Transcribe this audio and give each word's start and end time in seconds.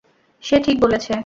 সে 0.43 0.55
ঠিক 0.59 0.77
বলেছে। 0.81 1.13